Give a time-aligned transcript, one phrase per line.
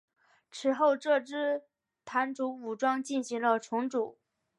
[0.51, 1.61] 此后这支
[2.03, 4.17] 掸族武装进行了重组。